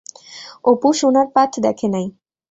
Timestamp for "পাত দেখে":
1.35-1.87